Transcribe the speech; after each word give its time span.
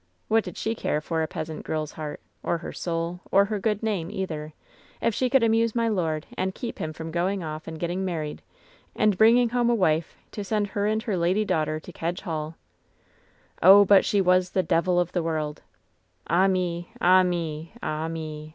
What 0.29 0.43
did 0.43 0.57
she 0.57 0.73
care 0.73 0.99
for 0.99 1.21
a 1.21 1.27
peasant 1.27 1.63
girl's 1.63 1.91
heart, 1.91 2.21
or 2.41 2.57
her 2.57 2.73
soul, 2.73 3.19
or 3.29 3.45
her 3.45 3.59
good 3.59 3.83
name, 3.83 4.09
either, 4.09 4.51
if 4.99 5.13
she 5.13 5.29
could 5.29 5.43
amuse 5.43 5.75
my 5.75 5.87
lord 5.89 6.25
and 6.35 6.55
keep 6.55 6.79
him 6.79 6.91
from 6.91 7.11
going 7.11 7.43
off 7.43 7.67
and 7.67 7.79
getting 7.79 8.03
married, 8.03 8.41
and 8.95 9.15
bring 9.15 9.37
ing 9.37 9.53
a 9.53 9.63
wife 9.75 10.13
home 10.13 10.23
to 10.31 10.43
send 10.43 10.67
her 10.69 10.87
and 10.87 11.03
her 11.03 11.17
lady 11.17 11.45
daughter 11.45 11.79
to 11.79 11.91
Kedge 11.91 12.21
Hall? 12.21 12.55
"Oh, 13.61 13.85
but 13.85 14.03
she 14.03 14.21
was 14.21 14.49
the 14.49 14.63
devil 14.63 14.99
of 14.99 15.11
the 15.11 15.21
world 15.21 15.61
I 16.25 16.45
"Ah 16.45 16.47
me! 16.47 16.89
ah 16.99 17.21
me! 17.21 17.73
ah 17.83 18.07
me 18.07 18.49